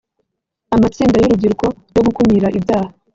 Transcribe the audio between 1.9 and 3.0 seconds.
yo gukumira ibyaha